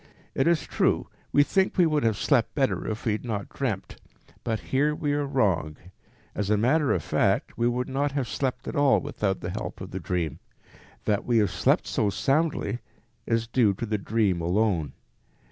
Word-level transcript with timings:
It 0.33 0.47
is 0.47 0.63
true, 0.65 1.07
we 1.31 1.43
think 1.43 1.77
we 1.77 1.85
would 1.85 2.01
have 2.03 2.17
slept 2.17 2.55
better 2.55 2.87
if 2.87 3.05
we 3.05 3.11
had 3.11 3.23
not 3.23 3.49
dreamt, 3.49 4.01
but 4.43 4.59
here 4.73 4.95
we 4.95 5.13
are 5.13 5.27
wrong; 5.27 5.77
as 6.33 6.49
a 6.49 6.57
matter 6.57 6.91
of 6.91 7.03
fact, 7.03 7.55
we 7.55 7.67
would 7.67 7.87
not 7.87 8.13
have 8.13 8.27
slept 8.27 8.67
at 8.67 8.75
all 8.75 8.99
without 8.99 9.41
the 9.41 9.51
help 9.51 9.79
of 9.79 9.91
the 9.91 9.99
dream. 9.99 10.39
That 11.05 11.23
we 11.23 11.37
have 11.37 11.51
slept 11.51 11.85
so 11.85 12.09
soundly 12.09 12.79
is 13.27 13.45
due 13.45 13.75
to 13.75 13.85
the 13.85 13.99
dream 13.99 14.41
alone. 14.41 14.93